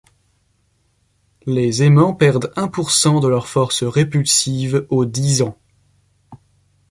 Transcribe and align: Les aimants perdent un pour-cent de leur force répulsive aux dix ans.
Les 1.45 1.83
aimants 1.83 2.15
perdent 2.15 2.51
un 2.55 2.67
pour-cent 2.67 3.19
de 3.19 3.27
leur 3.27 3.45
force 3.47 3.83
répulsive 3.83 4.87
aux 4.89 5.05
dix 5.05 5.43
ans. 5.43 5.59